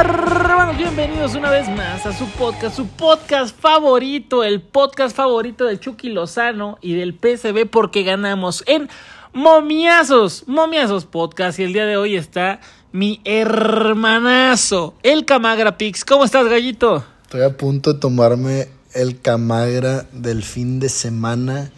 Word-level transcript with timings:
hermanos? 0.00 0.76
Bienvenidos 0.76 1.34
una 1.34 1.50
vez 1.50 1.68
más 1.68 2.06
a 2.06 2.16
su 2.16 2.26
podcast, 2.26 2.76
su 2.76 2.86
podcast 2.86 3.58
favorito, 3.58 4.44
el 4.44 4.60
podcast 4.62 5.16
favorito 5.16 5.64
del 5.64 5.80
Chucky 5.80 6.10
Lozano 6.10 6.78
y 6.80 6.94
del 6.94 7.14
PSB 7.14 7.68
porque 7.68 8.04
ganamos 8.04 8.62
en 8.68 8.88
Momiazos, 9.32 10.44
Momiazos 10.46 11.04
Podcast. 11.04 11.58
Y 11.58 11.64
el 11.64 11.72
día 11.72 11.84
de 11.84 11.96
hoy 11.96 12.14
está 12.14 12.60
mi 12.92 13.20
hermanazo, 13.24 14.94
el 15.02 15.24
Camagra 15.24 15.76
Pix. 15.76 16.04
¿Cómo 16.04 16.24
estás, 16.24 16.46
gallito? 16.46 17.04
Estoy 17.24 17.42
a 17.42 17.56
punto 17.56 17.94
de 17.94 17.98
tomarme 17.98 18.68
el 18.94 19.20
Camagra 19.20 20.06
del 20.12 20.44
fin 20.44 20.78
de 20.78 20.90
semana 20.90 21.72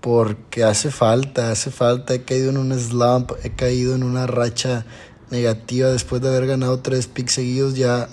porque 0.00 0.62
hace 0.62 0.92
falta, 0.92 1.50
hace 1.50 1.72
falta. 1.72 2.14
He 2.14 2.22
caído 2.22 2.50
en 2.50 2.58
un 2.58 2.78
slump, 2.78 3.32
he 3.42 3.50
caído 3.50 3.96
en 3.96 4.04
una 4.04 4.28
racha 4.28 4.86
negativa 5.30 5.88
después 5.90 6.22
de 6.22 6.28
haber 6.28 6.46
ganado 6.46 6.78
tres 6.80 7.06
picks 7.06 7.32
seguidos. 7.32 7.74
Ya, 7.74 8.08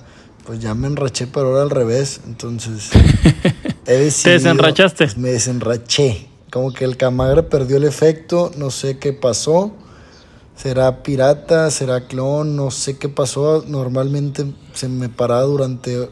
pues 0.46 0.60
ya 0.60 0.74
me 0.74 0.88
enraché, 0.88 1.28
pero 1.28 1.48
ahora 1.48 1.64
al 1.64 1.70
revés. 1.70 2.22
Entonces, 2.28 2.92
he 3.86 3.94
decidido, 3.94 4.24
¿Te 4.24 4.30
desenrachaste? 4.32 5.08
Me 5.18 5.30
desenraché. 5.30 6.30
Como 6.52 6.72
que 6.72 6.86
el 6.86 6.98
Camagra 6.98 7.50
perdió 7.50 7.78
el 7.78 7.84
efecto, 7.84 8.52
no 8.58 8.70
sé 8.70 9.00
qué 9.00 9.12
pasó. 9.12 9.73
¿Será 10.56 11.02
pirata? 11.02 11.72
¿Será 11.72 12.02
clon? 12.08 12.56
No 12.56 12.70
sé 12.70 12.98
qué 12.98 13.10
pasó. 13.10 13.64
Normalmente 13.68 14.45
se 14.73 14.88
me 14.88 15.09
para 15.09 15.42
durante 15.42 16.09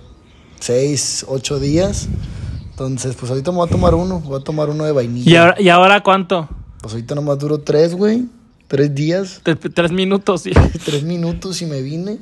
6, 0.59 1.25
8 1.27 1.59
días. 1.59 2.07
Entonces, 2.71 3.15
pues 3.15 3.29
ahorita 3.29 3.51
me 3.51 3.57
voy 3.57 3.67
a 3.67 3.71
tomar 3.71 3.93
uno. 3.93 4.19
Voy 4.19 4.39
a 4.39 4.43
tomar 4.43 4.69
uno 4.69 4.83
de 4.83 4.91
vainilla. 4.91 5.31
¿Y 5.31 5.35
ahora, 5.35 5.55
¿y 5.61 5.69
ahora 5.69 6.01
cuánto? 6.01 6.49
Pues 6.81 6.93
ahorita 6.93 7.13
nomás 7.13 7.37
duro 7.37 7.59
3, 7.59 7.93
güey. 7.93 8.25
Tres 8.71 8.95
días. 8.95 9.41
Tres, 9.43 9.91
minutos, 9.91 10.43
sí. 10.43 10.51
tres 10.85 11.03
minutos 11.03 11.61
y 11.61 11.65
me 11.65 11.81
vine. 11.81 12.19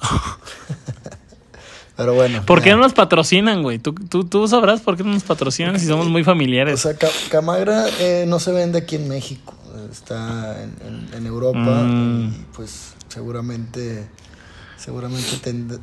Pero 1.96 2.14
bueno. 2.14 2.46
¿Por 2.46 2.62
qué 2.62 2.70
no 2.70 2.76
nos 2.76 2.94
patrocinan, 2.94 3.64
güey? 3.64 3.80
¿Tú, 3.80 3.92
tú, 3.92 4.46
sabrás 4.46 4.82
por 4.82 4.96
qué 4.96 5.02
no 5.02 5.10
nos 5.10 5.24
patrocinan 5.24 5.80
si 5.80 5.86
somos 5.86 6.06
muy 6.06 6.22
familiares. 6.22 6.74
O 6.74 6.88
sea, 6.88 7.10
Camagra 7.28 7.86
eh, 7.98 8.24
no 8.28 8.38
se 8.38 8.52
vende 8.52 8.78
aquí 8.78 8.94
en 8.94 9.08
México. 9.08 9.52
Está 9.90 10.62
en, 10.62 11.26
Europa. 11.26 11.58
Mm. 11.58 12.28
Y 12.28 12.44
pues 12.54 12.94
seguramente 13.08 14.08
seguramente 14.76 15.38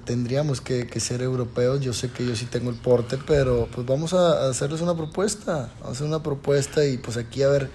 tendríamos 0.06 0.62
que, 0.62 0.88
ser 1.02 1.22
europeos. 1.22 1.81
Yo 1.81 1.92
sé 1.92 2.12
que 2.12 2.26
yo 2.26 2.34
sí 2.38 2.46
tengo 2.46 2.70
el 2.70 2.78
porte, 2.78 3.18
pero 3.28 3.68
pues 3.76 3.86
vamos 3.86 4.14
a, 4.14 4.48
hacerles 4.48 4.80
una 4.80 4.96
propuesta. 4.96 5.70
Vamos 5.81 5.88
a 5.88 5.92
hacer 5.92 6.08
una 6.08 6.23
propuesta 6.23 6.86
y 6.86 6.96
pues 6.96 7.18
aquí 7.18 7.44
a 7.44 7.50
ver, 7.50 7.70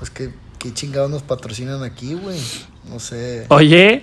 pues 0.00 0.10
qué, 0.10 0.32
qué 0.64 0.72
chingados 0.72 1.10
nos 1.10 1.22
patrocinan 1.22 1.82
aquí, 1.82 2.14
güey. 2.14 2.40
No 2.90 2.98
sé. 2.98 3.44
Oye, 3.50 4.02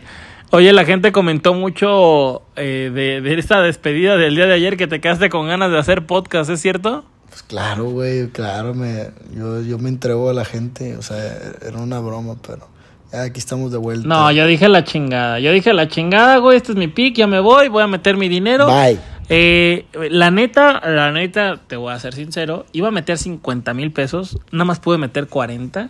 oye, 0.51 0.71
la 0.73 0.85
gente 0.85 1.11
comentó 1.11 1.55
mucho 1.55 2.43
eh, 2.55 2.91
de, 2.93 3.39
esta 3.39 3.61
despedida 3.63 4.15
del 4.15 4.35
día 4.35 4.45
de 4.45 4.53
ayer 4.53 4.77
que 4.77 4.85
te 4.85 5.01
quedaste 5.01 5.31
con 5.31 5.47
ganas 5.47 5.71
de 5.71 5.79
hacer 5.79 6.05
podcast, 6.05 6.51
¿es 6.51 6.61
cierto? 6.61 7.03
Pues 7.29 7.41
claro, 7.41 7.85
güey, 7.85 8.27
claro, 8.27 8.75
me, 8.75 9.09
yo, 9.35 9.63
yo 9.63 9.79
me 9.79 9.89
entrego 9.89 10.29
a 10.29 10.33
la 10.33 10.45
gente, 10.45 10.97
o 10.97 11.01
sea, 11.01 11.17
era 11.65 11.79
una 11.79 11.99
broma, 11.99 12.35
pero 12.45 12.67
aquí 13.11 13.39
estamos 13.39 13.71
de 13.71 13.79
vuelta. 13.79 14.07
No, 14.07 14.31
yo 14.31 14.45
dije 14.45 14.69
la 14.69 14.83
chingada. 14.83 15.39
Yo 15.39 15.51
dije 15.51 15.73
la 15.73 15.87
chingada, 15.87 16.37
güey. 16.37 16.57
Este 16.57 16.73
es 16.73 16.77
mi 16.77 16.89
pick. 16.89 17.15
Ya 17.15 17.25
me 17.25 17.39
voy. 17.39 17.69
Voy 17.69 17.81
a 17.81 17.87
meter 17.87 18.17
mi 18.17 18.29
dinero. 18.29 18.67
Bye. 18.67 18.99
Eh, 19.29 19.85
la 20.11 20.29
neta, 20.29 20.79
la 20.87 21.11
neta, 21.11 21.59
te 21.65 21.75
voy 21.75 21.91
a 21.91 21.99
ser 21.99 22.13
sincero. 22.13 22.65
Iba 22.71 22.89
a 22.89 22.91
meter 22.91 23.17
50 23.17 23.73
mil 23.73 23.91
pesos. 23.91 24.37
Nada 24.51 24.65
más 24.65 24.79
pude 24.79 24.97
meter 24.97 25.27
40. 25.27 25.89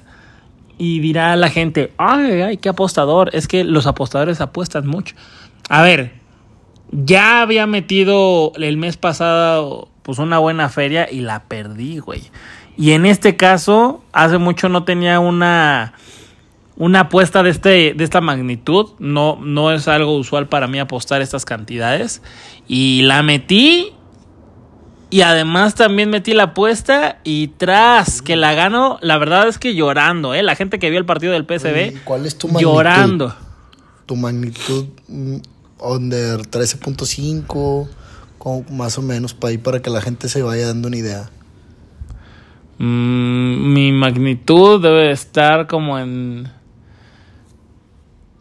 Y 0.83 0.99
dirá 0.99 1.35
la 1.35 1.51
gente, 1.51 1.93
ay, 1.99 2.41
ay, 2.41 2.57
qué 2.57 2.67
apostador. 2.67 3.29
Es 3.35 3.47
que 3.47 3.63
los 3.63 3.85
apostadores 3.85 4.41
apuestan 4.41 4.87
mucho. 4.87 5.15
A 5.69 5.83
ver, 5.83 6.13
ya 6.91 7.43
había 7.43 7.67
metido 7.67 8.51
el 8.55 8.77
mes 8.77 8.97
pasado 8.97 9.89
pues 10.01 10.17
una 10.17 10.39
buena 10.39 10.69
feria 10.69 11.07
y 11.07 11.19
la 11.19 11.43
perdí, 11.43 11.99
güey. 11.99 12.23
Y 12.77 12.93
en 12.93 13.05
este 13.05 13.37
caso, 13.37 14.03
hace 14.11 14.39
mucho 14.39 14.69
no 14.69 14.83
tenía 14.83 15.19
una 15.19 15.93
una 16.77 17.01
apuesta 17.01 17.43
de, 17.43 17.51
este, 17.51 17.93
de 17.93 18.03
esta 18.03 18.19
magnitud. 18.19 18.89
No, 18.97 19.37
no 19.39 19.71
es 19.71 19.87
algo 19.87 20.17
usual 20.17 20.47
para 20.47 20.65
mí 20.65 20.79
apostar 20.79 21.21
estas 21.21 21.45
cantidades. 21.45 22.23
Y 22.67 23.03
la 23.03 23.21
metí. 23.21 23.93
Y 25.11 25.21
además 25.21 25.75
también 25.75 26.09
metí 26.09 26.33
la 26.33 26.43
apuesta. 26.43 27.19
Y 27.23 27.49
tras 27.49 28.21
que 28.21 28.35
la 28.35 28.53
gano, 28.53 28.97
la 29.01 29.17
verdad 29.17 29.47
es 29.47 29.59
que 29.59 29.75
llorando, 29.75 30.33
¿eh? 30.33 30.41
La 30.41 30.55
gente 30.55 30.79
que 30.79 30.89
vio 30.89 30.97
el 30.97 31.05
partido 31.05 31.33
del 31.33 31.43
PSV. 31.45 32.03
¿Cuál 32.03 32.25
es 32.25 32.37
tu 32.37 32.47
magnitud? 32.47 32.71
Llorando. 32.71 33.35
Tu 34.05 34.15
magnitud 34.15 34.87
mm, 35.07 35.37
under 35.79 36.39
13.5. 36.39 37.87
Más 38.71 38.97
o 38.97 39.03
menos 39.03 39.35
para 39.35 39.51
ahí 39.51 39.57
para 39.59 39.81
que 39.83 39.91
la 39.91 40.01
gente 40.01 40.27
se 40.27 40.41
vaya 40.41 40.65
dando 40.65 40.87
una 40.87 40.97
idea. 40.97 41.29
Mm, 42.79 43.73
mi 43.73 43.91
magnitud 43.91 44.81
debe 44.81 45.11
estar 45.11 45.67
como 45.67 45.99
en 45.99 46.49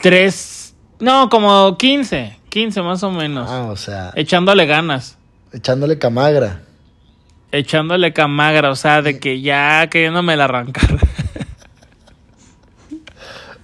Tres. 0.00 0.75
No, 0.98 1.28
como 1.28 1.76
15. 1.76 2.38
15 2.48 2.82
más 2.82 3.02
o 3.02 3.10
menos. 3.10 3.48
Ah, 3.50 3.64
o 3.64 3.76
sea. 3.76 4.12
Echándole 4.14 4.66
ganas. 4.66 5.19
Echándole 5.53 5.99
camagra. 5.99 6.62
Echándole 7.53 8.12
camagra, 8.12 8.71
o 8.71 8.77
sea, 8.77 9.03
de 9.03 9.19
que 9.19 9.41
ya 9.41 9.88
queriéndome 9.91 10.37
la 10.37 10.44
arrancar. 10.44 10.99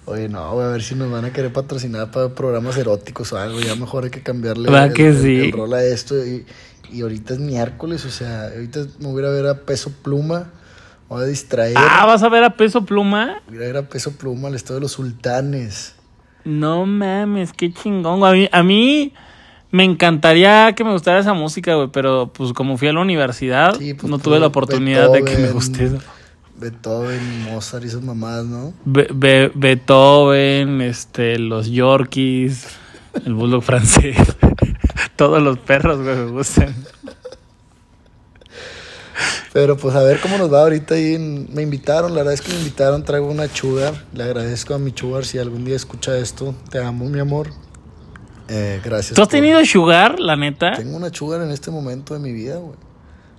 Oye, 0.07 0.29
no, 0.29 0.53
voy 0.53 0.65
a 0.65 0.69
ver 0.69 0.83
si 0.83 0.95
nos 0.95 1.11
van 1.11 1.25
a 1.25 1.33
querer 1.33 1.53
patrocinar 1.53 2.11
para 2.11 2.29
programas 2.29 2.77
eróticos 2.77 3.33
o 3.33 3.39
algo. 3.39 3.61
Ya 3.61 3.75
mejor 3.75 4.05
hay 4.05 4.11
que 4.11 4.23
cambiarle 4.23 4.69
el, 4.69 4.93
que 4.93 5.13
sí? 5.13 5.51
rol 5.51 5.75
a 5.75 5.83
esto. 5.83 6.15
Y, 6.25 6.47
y, 6.93 7.03
ahorita 7.03 7.35
es 7.35 7.41
miércoles, 7.41 8.05
o 8.05 8.11
sea, 8.11 8.47
ahorita 8.49 8.81
me 9.01 9.09
voy 9.09 9.25
a 9.25 9.31
ver 9.31 9.47
a 9.47 9.55
peso 9.63 9.93
pluma. 10.03 10.53
Voy 11.09 11.23
a 11.23 11.27
distraer. 11.27 11.77
Ah, 11.77 12.07
¿vas 12.07 12.23
a 12.23 12.29
ver 12.29 12.45
a 12.45 12.57
peso 12.57 12.85
pluma? 12.85 13.43
Voy 13.49 13.57
a 13.57 13.61
ver 13.61 13.77
a 13.77 13.89
peso 13.89 14.13
pluma 14.13 14.49
al 14.49 14.55
estado 14.55 14.75
de 14.77 14.83
los 14.83 14.93
sultanes. 14.93 15.95
No 16.45 16.87
mames, 16.87 17.53
qué 17.53 17.73
chingón. 17.73 18.25
A 18.25 18.33
mí, 18.33 18.49
a 18.51 18.63
mí 18.63 19.13
me 19.71 19.85
encantaría 19.85 20.73
que 20.75 20.85
me 20.85 20.93
gustara 20.93 21.19
esa 21.19 21.35
música, 21.35 21.75
güey, 21.75 21.89
pero 21.93 22.31
pues 22.33 22.53
como 22.53 22.77
fui 22.77 22.89
a 22.89 22.93
la 22.93 23.01
universidad, 23.01 23.77
pues, 23.77 24.05
no 24.05 24.19
tuve 24.19 24.39
la 24.39 24.47
oportunidad 24.47 25.11
de 25.13 25.25
que 25.25 25.37
me 25.37 25.51
guste 25.51 25.87
eso. 25.87 25.99
Beethoven, 26.59 27.45
Mozart 27.45 27.85
y 27.85 27.89
esas 27.89 28.03
mamadas, 28.03 28.47
¿no? 28.47 28.73
Beethoven, 28.85 30.81
este, 30.81 31.39
los 31.39 31.69
Yorkies, 31.69 32.67
el 33.27 33.35
bulldog 33.35 33.63
francés, 33.65 34.17
todos 35.17 35.43
los 35.43 35.59
perros, 35.59 36.03
güey, 36.03 36.17
me 36.17 36.31
gustan. 36.31 36.75
Pero 39.53 39.77
pues 39.79 39.95
a 39.97 40.03
ver 40.03 40.21
cómo 40.21 40.37
nos 40.37 40.53
va 40.53 40.61
ahorita. 40.61 40.99
Y 40.99 41.19
me 41.19 41.63
invitaron, 41.63 42.13
la 42.13 42.19
verdad 42.19 42.35
es 42.35 42.43
que 42.43 42.53
me 42.53 42.59
invitaron, 42.59 43.05
traigo 43.05 43.27
una 43.27 43.51
chugar. 43.51 44.05
Le 44.13 44.25
agradezco 44.25 44.75
a 44.75 44.79
mi 44.79 44.93
chugar 44.93 45.25
si 45.25 45.39
algún 45.39 45.65
día 45.65 45.77
escucha 45.77 46.19
esto. 46.19 46.55
Te 46.71 46.79
amo, 46.79 47.07
mi 47.07 47.21
amor. 47.21 47.49
Eh, 48.49 48.81
gracias. 48.85 49.15
¿Tú 49.15 49.23
has 49.23 49.29
tenido 49.29 49.65
sugar, 49.65 50.21
la 50.21 50.37
neta? 50.37 50.73
Tengo 50.73 50.97
una 50.97 51.13
sugar 51.13 51.43
en 51.43 51.51
este 51.51 51.71
momento 51.71 52.15
de 52.15 52.21
mi 52.21 52.33
vida, 52.33 52.57
güey. 52.57 52.77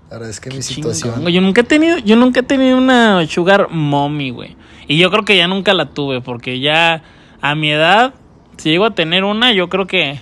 La 0.10 0.18
verdad 0.18 0.30
es 0.30 0.40
que 0.40 0.50
mi 0.50 0.62
situación. 0.62 1.26
Yo 1.28 1.42
nunca 1.42 1.62
he 1.62 1.64
tenido, 1.66 1.98
yo 1.98 2.16
nunca 2.16 2.40
he 2.40 2.44
tenido 2.44 2.78
una 2.78 3.26
sugar 3.28 3.70
mommy, 3.70 4.32
güey. 4.32 4.56
Y 4.88 4.98
yo 4.98 5.12
creo 5.12 5.26
que 5.26 5.36
ya 5.36 5.48
nunca 5.48 5.74
la 5.74 5.90
tuve, 5.90 6.22
porque 6.22 6.60
ya 6.60 7.04
a 7.42 7.56
mi 7.56 7.72
edad, 7.72 8.14
si 8.58 8.70
llego 8.70 8.86
a 8.86 8.92
tener 8.92 9.26
una, 9.26 9.52
yo 9.52 9.68
creo 9.68 9.86
que 9.86 10.22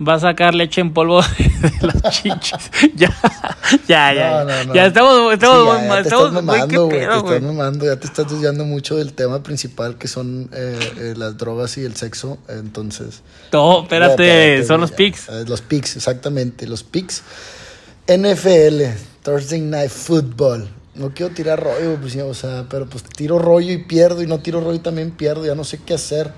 va 0.00 0.14
a 0.14 0.20
sacar 0.20 0.54
leche 0.54 0.80
en 0.80 0.92
polvo 0.92 1.22
de 1.38 1.86
las 1.86 2.22
chichis. 2.22 2.70
ya, 2.96 3.14
ya, 3.88 4.12
ya. 4.12 4.72
Ya 4.74 4.86
estamos, 4.86 5.32
estamos, 5.32 5.80
ya, 5.80 6.02
te 6.02 6.08
estás 6.08 6.32
mamando, 6.32 6.86
güey. 6.86 6.98
Te 6.98 7.04
estás 7.04 7.42
mamando, 7.42 7.84
ya 7.86 7.96
te 7.96 8.06
estás 8.06 8.30
desviando 8.30 8.64
mucho 8.64 8.96
del 8.96 9.12
tema 9.12 9.42
principal 9.42 9.96
que 9.96 10.08
son 10.08 10.50
eh, 10.52 10.78
eh, 10.98 11.14
las 11.16 11.36
drogas 11.36 11.76
y 11.78 11.84
el 11.84 11.96
sexo. 11.96 12.38
Entonces. 12.48 13.22
No, 13.52 13.82
espérate, 13.82 14.64
son 14.64 14.80
los 14.80 14.92
pics. 14.92 15.28
Eh, 15.28 15.44
los 15.46 15.60
pics, 15.62 15.96
exactamente. 15.96 16.66
Los 16.66 16.82
pics. 16.82 17.22
NFL, 18.06 18.82
Thursday 19.22 19.60
Night 19.60 19.90
Football. 19.90 20.68
No 20.94 21.12
quiero 21.12 21.34
tirar 21.34 21.62
rollo, 21.62 21.98
pues, 22.00 22.16
o 22.16 22.32
sea, 22.32 22.64
pero 22.70 22.86
pues 22.86 23.02
tiro 23.02 23.38
rollo 23.38 23.70
y 23.70 23.78
pierdo, 23.78 24.22
y 24.22 24.26
no 24.26 24.38
tiro 24.38 24.60
rollo 24.60 24.76
y 24.76 24.78
también 24.78 25.10
pierdo, 25.10 25.44
ya 25.44 25.54
no 25.54 25.64
sé 25.64 25.78
qué 25.84 25.94
hacer. 25.94 26.32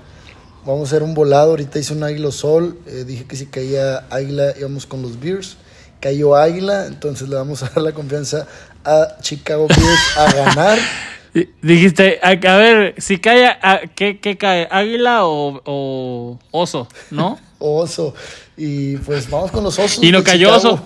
Vamos 0.69 0.89
a 0.89 0.91
hacer 0.91 1.01
un 1.01 1.15
volado. 1.15 1.49
Ahorita 1.49 1.79
hice 1.79 1.93
un 1.93 2.03
águila 2.03 2.29
sol. 2.31 2.77
Eh, 2.85 3.03
dije 3.03 3.25
que 3.25 3.35
si 3.35 3.47
caía 3.47 4.05
águila 4.11 4.53
íbamos 4.55 4.85
con 4.85 5.01
los 5.01 5.19
Bears. 5.19 5.57
Cayó 5.99 6.35
águila. 6.35 6.85
Entonces 6.85 7.27
le 7.27 7.37
vamos 7.37 7.63
a 7.63 7.69
dar 7.69 7.81
la 7.81 7.91
confianza 7.91 8.45
a 8.85 9.17
Chicago 9.19 9.65
Bears 9.67 10.17
a 10.17 10.31
ganar. 10.31 10.77
Dijiste, 11.63 12.19
a, 12.21 12.35
ver, 12.35 12.93
si 12.99 13.17
cae, 13.17 13.57
¿qué, 13.95 14.37
cae? 14.37 14.67
¿Águila 14.69 15.25
o, 15.25 16.37
oso? 16.51 16.87
¿No? 17.09 17.39
oso. 17.57 18.13
Y 18.55 18.97
pues 18.97 19.27
vamos 19.27 19.49
con 19.49 19.63
los 19.63 19.79
osos. 19.79 20.03
Y 20.03 20.11
no 20.11 20.23
cayó 20.23 20.55
oso. 20.55 20.79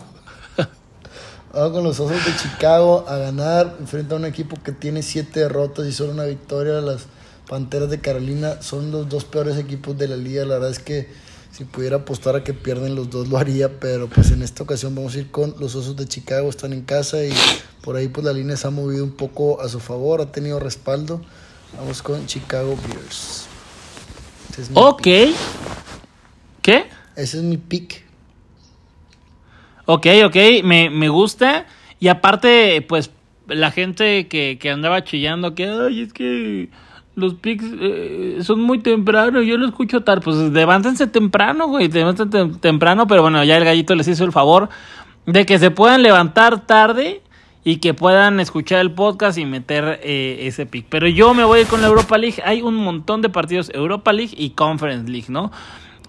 Vamos 1.54 1.72
con 1.74 1.84
los 1.84 2.00
osos 2.00 2.26
de 2.26 2.36
Chicago 2.38 3.06
a 3.06 3.18
ganar. 3.18 3.76
Enfrenta 3.82 4.16
a 4.16 4.18
un 4.18 4.26
equipo 4.26 4.58
que 4.64 4.72
tiene 4.72 5.04
siete 5.04 5.42
derrotas 5.42 5.86
y 5.86 5.92
solo 5.92 6.14
una 6.14 6.24
victoria. 6.24 6.80
Las 6.80 7.06
Panteras 7.48 7.90
de 7.90 8.00
Carolina 8.00 8.62
son 8.62 8.92
los 8.92 9.10
dos 9.10 9.26
peores 9.26 9.58
equipos 9.58 9.98
de 9.98 10.08
la 10.08 10.16
liga. 10.16 10.46
La 10.46 10.56
verdad 10.56 10.72
es 10.72 10.80
que 10.80 11.08
Si 11.54 11.66
pudiera 11.66 11.98
apostar 11.98 12.36
a 12.36 12.44
que 12.44 12.52
pierden 12.56 12.96
los 12.96 13.12
dos 13.12 13.28
lo 13.28 13.38
haría, 13.38 13.80
pero 13.80 14.08
pues 14.08 14.32
en 14.32 14.42
esta 14.42 14.64
ocasión 14.64 14.96
vamos 14.96 15.14
a 15.14 15.20
ir 15.20 15.30
con 15.30 15.54
los 15.60 15.76
Osos 15.76 15.96
de 15.96 16.08
Chicago, 16.08 16.50
están 16.50 16.74
en 16.74 16.82
casa 16.82 17.24
y 17.24 17.32
por 17.84 17.96
ahí 17.96 18.08
pues 18.08 18.26
la 18.26 18.34
línea 18.34 18.58
se 18.58 18.66
ha 18.66 18.72
movido 18.72 19.04
un 19.04 19.12
poco 19.12 19.62
a 19.62 19.70
su 19.70 19.80
favor, 19.80 20.20
ha 20.20 20.32
tenido 20.32 20.60
respaldo. 20.60 21.22
Vamos 21.78 22.02
con 22.02 22.26
Chicago 22.26 22.76
Bears. 22.88 23.46
Es 24.58 24.72
ok. 24.74 25.04
Pick. 25.04 25.36
¿Qué? 26.64 26.86
Ese 27.16 27.38
es 27.38 27.44
mi 27.44 27.58
pick. 27.58 28.04
Ok, 29.86 30.08
ok, 30.26 30.36
me, 30.64 30.90
me 30.90 31.10
gusta. 31.10 31.68
Y 32.00 32.08
aparte, 32.08 32.82
pues 32.82 33.12
la 33.48 33.70
gente 33.70 34.28
que, 34.28 34.58
que 34.60 34.72
andaba 34.72 35.04
chillando 35.04 35.54
que, 35.54 35.68
ay, 35.68 36.02
es 36.02 36.14
que 36.14 36.70
los 37.16 37.36
picks 37.36 37.66
eh, 37.80 38.38
son 38.42 38.62
muy 38.62 38.80
temprano, 38.80 39.42
yo 39.42 39.58
lo 39.58 39.68
escucho 39.68 40.02
tarde. 40.02 40.22
Pues 40.22 40.38
levántense 40.38 41.08
temprano, 41.08 41.68
güey, 41.68 41.88
levántense 41.90 42.60
temprano, 42.60 43.08
pero 43.08 43.22
bueno, 43.22 43.44
ya 43.44 43.58
el 43.58 43.66
gallito 43.66 43.96
les 43.96 44.08
hizo 44.08 44.26
el 44.26 44.32
favor 44.32 44.70
de 45.26 45.46
que 45.46 45.60
se 45.60 45.72
puedan 45.72 46.02
levantar 46.02 46.66
tarde 46.66 47.22
y 47.64 47.78
que 47.78 47.94
puedan 47.94 48.40
escuchar 48.40 48.80
el 48.80 48.92
podcast 48.92 49.38
y 49.38 49.46
meter 49.46 50.00
eh, 50.04 50.40
ese 50.42 50.66
pick. 50.66 50.88
Pero 50.90 51.08
yo 51.08 51.34
me 51.34 51.44
voy 51.44 51.64
con 51.66 51.82
la 51.82 51.88
Europa 51.88 52.18
League. 52.18 52.42
Hay 52.44 52.62
un 52.62 52.76
montón 52.76 53.22
de 53.22 53.30
partidos 53.30 53.72
Europa 53.74 54.12
League 54.12 54.34
y 54.38 54.52
Conference 54.52 55.10
League, 55.10 55.28
¿no? 55.30 55.52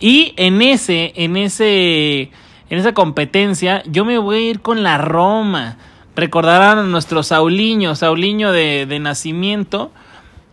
Y 0.01 0.33
en 0.37 0.61
ese, 0.63 1.13
en 1.15 1.37
ese, 1.37 2.31
en 2.71 2.79
esa 2.79 2.93
competencia, 2.93 3.83
yo 3.87 4.05
me 4.05 4.19
voy 4.19 4.37
a 4.37 4.51
ir 4.51 4.61
con 4.61 4.83
la 4.83 4.99
Roma. 4.99 5.77
Recordarán 6.17 6.79
a 6.79 6.83
nuestro 6.83 7.23
Sauliño, 7.23 7.95
Sauliño 7.95 8.51
de, 8.51 8.87
de 8.87 8.99
nacimiento 8.99 9.93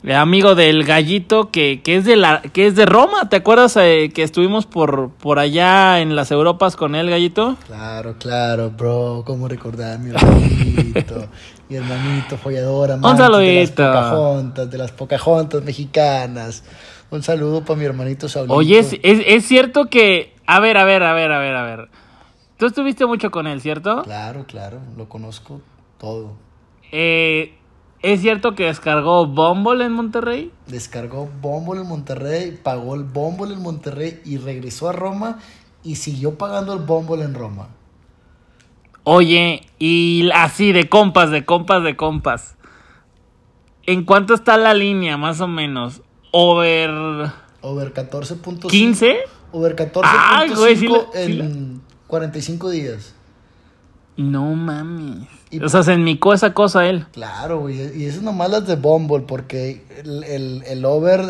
amigo 0.09 0.55
del 0.55 0.83
gallito 0.83 1.51
que, 1.51 1.81
que, 1.83 1.97
es 1.97 2.05
de 2.05 2.15
la 2.15 2.41
que 2.41 2.67
es 2.67 2.75
de 2.75 2.85
Roma, 2.85 3.29
¿te 3.29 3.35
acuerdas 3.35 3.77
eh, 3.77 4.11
que 4.13 4.23
estuvimos 4.23 4.65
por, 4.65 5.11
por 5.11 5.37
allá 5.37 5.99
en 5.99 6.15
las 6.15 6.31
Europas 6.31 6.75
con 6.75 6.95
él, 6.95 7.09
gallito? 7.09 7.55
Claro, 7.67 8.15
claro, 8.17 8.71
bro, 8.71 9.23
cómo 9.25 9.47
recordar 9.47 9.99
mi 9.99 10.09
hermanito, 10.09 11.27
mi 11.69 11.75
hermanito 11.75 12.37
follador, 12.37 12.91
amante 12.93 13.23
Un 13.23 13.31
de 13.31 13.55
las 13.59 13.71
Pocahontas, 13.71 14.71
de 14.71 14.77
las 14.77 14.91
Pocahontas 14.91 15.63
mexicanas. 15.63 16.63
Un 17.11 17.21
saludo 17.21 17.63
para 17.63 17.77
mi 17.77 17.85
hermanito 17.85 18.27
Saulito. 18.27 18.55
Oye, 18.55 18.79
es, 18.79 18.93
es, 19.03 19.21
es 19.25 19.45
cierto 19.45 19.85
que, 19.85 20.33
a 20.47 20.59
ver, 20.59 20.77
a 20.77 20.85
ver, 20.85 21.03
a 21.03 21.13
ver, 21.13 21.31
a 21.31 21.39
ver, 21.39 21.55
a 21.55 21.63
ver. 21.63 21.89
Tú 22.57 22.67
estuviste 22.67 23.05
mucho 23.05 23.31
con 23.31 23.47
él, 23.47 23.61
¿cierto? 23.61 24.01
Claro, 24.03 24.45
claro, 24.47 24.79
lo 24.97 25.09
conozco 25.09 25.61
todo. 25.99 26.33
Eh, 26.91 27.53
¿Es 28.01 28.21
cierto 28.21 28.55
que 28.55 28.65
descargó 28.65 29.27
Bumble 29.27 29.85
en 29.85 29.91
Monterrey? 29.91 30.51
Descargó 30.65 31.29
Bumble 31.39 31.81
en 31.81 31.87
Monterrey, 31.87 32.59
pagó 32.61 32.95
el 32.95 33.03
Bumble 33.03 33.53
en 33.53 33.61
Monterrey 33.61 34.21
y 34.25 34.37
regresó 34.37 34.89
a 34.89 34.91
Roma 34.91 35.37
y 35.83 35.95
siguió 35.95 36.35
pagando 36.35 36.73
el 36.73 36.79
Bumble 36.79 37.23
en 37.23 37.35
Roma. 37.35 37.69
Oye, 39.03 39.67
y 39.77 40.29
así 40.33 40.71
de 40.71 40.89
compas, 40.89 41.29
de 41.29 41.45
compas, 41.45 41.83
de 41.83 41.95
compas. 41.95 42.55
¿En 43.85 44.03
cuánto 44.03 44.33
está 44.33 44.57
la 44.57 44.73
línea, 44.73 45.17
más 45.17 45.39
o 45.41 45.47
menos? 45.47 46.01
Over. 46.31 47.31
Over 47.61 47.93
14.5. 47.93 48.61
¿15? 48.61 49.17
Over 49.51 49.75
14.5 49.75 51.09
en 51.15 51.81
45 52.07 52.69
días. 52.69 53.13
No 54.21 54.55
mames. 54.55 55.27
o 55.63 55.69
sea, 55.69 55.83
se 55.83 55.93
enmicó 55.93 56.33
esa 56.33 56.53
cosa 56.53 56.87
él. 56.87 57.05
Claro, 57.11 57.61
güey. 57.61 57.97
Y 57.97 58.05
eso 58.05 58.21
nomás 58.21 58.49
las 58.49 58.67
de 58.67 58.75
Bumble, 58.75 59.25
porque 59.27 59.83
el, 60.03 60.63
el, 60.65 60.85
over 60.85 61.21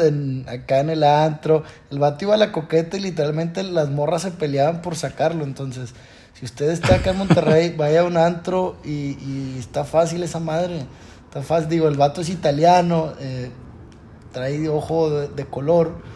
acá 0.47 0.79
en 0.79 0.89
el 0.89 1.03
antro, 1.03 1.63
el 1.89 1.99
vato 1.99 2.25
iba 2.25 2.35
a 2.35 2.38
la 2.38 2.51
coqueta 2.51 2.97
y 2.97 3.01
literalmente 3.01 3.63
las 3.63 3.89
morras 3.89 4.23
se 4.23 4.31
peleaban 4.31 4.81
por 4.81 4.95
sacarlo. 4.95 5.43
Entonces, 5.43 5.93
si 6.33 6.45
usted 6.45 6.69
está 6.69 6.95
acá 6.95 7.11
en 7.11 7.17
Monterrey, 7.17 7.73
vaya 7.77 8.01
a 8.01 8.03
un 8.03 8.17
antro 8.17 8.77
y, 8.83 9.57
está 9.57 9.83
fácil 9.83 10.23
esa 10.23 10.39
madre. 10.39 10.85
Está 11.25 11.41
fácil. 11.41 11.69
Digo, 11.69 11.88
el 11.88 11.97
vato 11.97 12.21
es 12.21 12.29
italiano, 12.29 13.13
eh, 13.19 13.49
trae 14.31 14.67
ojo 14.69 15.09
de 15.09 15.45
color. 15.45 16.11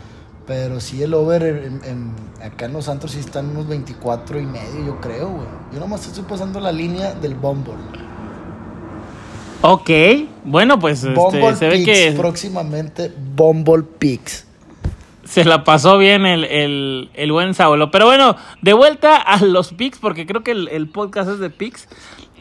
Pero 0.47 0.79
sí 0.79 1.01
el 1.01 1.13
over 1.13 1.71
en, 1.83 2.11
acá 2.43 2.65
en 2.65 2.73
Los 2.73 2.85
Santos 2.85 3.11
sí 3.11 3.19
están 3.19 3.49
unos 3.49 3.67
24 3.67 4.39
y 4.39 4.45
medio, 4.45 4.85
yo 4.85 5.01
creo, 5.01 5.29
güey. 5.29 5.47
Yo 5.73 5.79
nomás 5.79 6.05
estoy 6.05 6.23
pasando 6.23 6.59
la 6.59 6.71
línea 6.71 7.13
del 7.15 7.33
Bumble. 7.33 7.73
Ok, 9.61 9.89
bueno, 10.43 10.77
pues 10.77 11.03
este, 11.03 11.55
se 11.55 11.67
ve 11.67 11.83
que... 11.83 12.13
Próximamente 12.15 13.11
Bumble 13.35 13.83
Pix. 13.97 14.45
Se 15.23 15.43
la 15.43 15.63
pasó 15.63 15.97
bien 15.97 16.27
el, 16.27 17.09
el, 17.15 17.31
buen 17.31 17.55
Saulo. 17.55 17.89
Pero 17.89 18.05
bueno, 18.05 18.35
de 18.61 18.73
vuelta 18.73 19.15
a 19.15 19.43
los 19.43 19.73
Pix, 19.73 19.97
porque 19.97 20.27
creo 20.27 20.43
que 20.43 20.51
el, 20.51 20.89
podcast 20.89 21.31
es 21.31 21.39
de 21.39 21.49
Pix. 21.49 21.87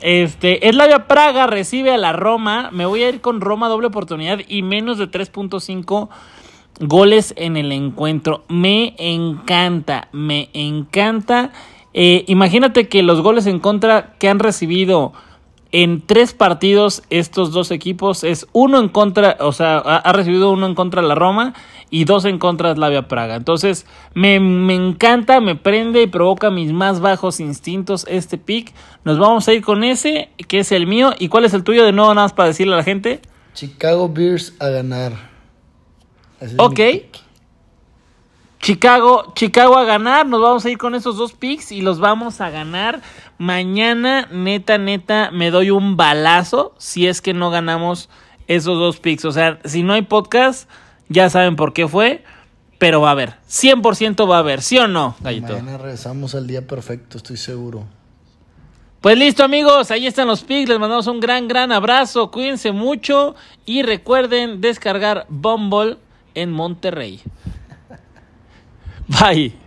Este, 0.03 0.69
Eslavia 0.69 1.07
Praga 1.07 1.47
recibe 1.47 1.93
a 1.93 1.97
la 1.97 2.13
Roma. 2.13 2.69
Me 2.71 2.85
voy 2.85 3.03
a 3.03 3.09
ir 3.09 3.23
con 3.23 3.41
Roma 3.41 3.69
doble 3.69 3.87
oportunidad 3.87 4.41
y 4.47 4.61
menos 4.61 4.99
de 4.99 5.11
3.5 5.11 6.11
goles 6.81 7.35
en 7.37 7.57
el 7.57 7.73
encuentro. 7.73 8.45
Me 8.49 8.95
encanta, 8.99 10.09
me 10.13 10.49
encanta. 10.53 11.53
Eh, 11.93 12.25
imagínate 12.27 12.89
que 12.89 13.03
los 13.03 13.21
goles 13.21 13.47
en 13.47 13.61
contra 13.61 14.15
que 14.19 14.29
han 14.29 14.39
recibido 14.39 15.13
en 15.71 16.01
tres 16.01 16.35
partidos 16.35 17.03
estos 17.11 17.51
dos 17.51 17.73
equipos 17.73 18.23
es 18.23 18.47
uno 18.53 18.79
en 18.79 18.89
contra, 18.89 19.37
o 19.41 19.51
sea, 19.51 19.79
ha, 19.79 20.13
recibido 20.13 20.53
uno 20.53 20.67
en 20.67 20.77
contra 20.77 21.03
la 21.03 21.17
Roma 21.17 21.53
y 21.91 22.05
dos 22.05 22.25
en 22.27 22.39
contra 22.39 22.73
Slavia 22.75 23.09
Praga. 23.09 23.35
Entonces, 23.35 23.85
me, 24.15 24.39
me, 24.39 24.75
encanta, 24.75 25.41
me 25.41 25.57
prende 25.57 26.03
y 26.03 26.07
provoca 26.07 26.53
mis 26.53 26.73
más 26.73 27.01
bajos 27.01 27.41
instintos 27.41 28.07
este 28.09 28.39
pick. 28.39 28.73
Nos 29.05 29.19
vamos 29.19 29.49
a 29.49 29.53
ir 29.53 29.63
con 29.63 29.83
ese, 29.83 30.29
que 30.47 30.61
es 30.61 30.71
el 30.71 30.87
mío. 30.87 31.13
¿Y 31.19 31.29
cuál 31.29 31.45
es 31.45 31.55
el 31.55 31.65
tuyo? 31.65 31.85
De 31.85 31.91
nuevo, 31.91 32.15
nada 32.15 32.27
más 32.27 32.33
para 32.33 32.49
decirle 32.49 32.75
a 32.75 32.77
la 32.77 32.85
gente. 32.85 33.21
Chicago 33.53 34.09
Bears 34.09 34.55
a 34.61 34.69
ganar 34.69 35.34
ok. 36.59 36.81
Chicago, 38.61 39.33
Chicago 39.35 39.77
a 39.77 39.85
ganar. 39.85 40.27
Nos 40.27 40.41
vamos 40.41 40.65
a 40.65 40.71
ir 40.71 40.79
con 40.79 40.95
esos 40.95 41.17
dos 41.17 41.33
picks 41.33 41.71
y 41.71 41.83
los 41.83 42.01
vamos 42.01 42.41
a 42.41 42.49
ganar. 42.49 43.03
Mañana, 43.37 44.27
neta, 44.33 44.79
neta, 44.79 45.31
me 45.31 45.51
doy 45.51 45.71
un 45.71 45.99
balazo 45.99 46.75
si 46.79 47.07
es 47.07 47.21
que 47.21 47.35
no 47.35 47.51
ganamos 47.51 48.09
esos 48.47 48.79
dos 48.79 49.01
picks. 49.01 49.27
O 49.27 49.33
sea, 49.33 49.59
si 49.65 49.83
no 49.83 49.93
hay 49.93 50.03
podcast, 50.03 50.69
ya 51.11 51.29
saben 51.29 51.57
por 51.57 51.75
qué 51.75 51.87
fue. 51.89 52.25
Pero 52.79 53.01
va 53.01 53.09
a 53.09 53.13
haber. 53.13 53.35
100% 53.49 54.31
va 54.31 54.37
a 54.37 54.39
haber. 54.41 54.63
¿Sí 54.63 54.79
o 54.79 54.89
no, 54.89 55.15
Gallito? 55.21 55.53
Mañana 55.53 55.79
regresamos 55.79 56.35
al 56.35 56.47
día 56.47 56.67
perfecto, 56.67 57.19
estoy 57.19 57.37
seguro. 57.37 57.85
Pues 59.05 59.19
listo 59.19 59.45
amigos, 59.45 59.91
ahí 59.91 60.07
están 60.07 60.27
los 60.27 60.43
pics, 60.43 60.71
les 60.71 60.79
mandamos 60.79 61.07
un 61.07 61.21
gran, 61.21 61.47
gran 61.47 61.71
abrazo, 61.71 62.31
cuídense 62.31 62.73
mucho 62.73 63.35
y 63.67 63.83
recuerden 63.83 64.63
descargar 64.63 65.27
Bumble 65.29 65.99
en 66.35 66.51
Monterrey. 66.51 67.21
Bye. 69.09 69.64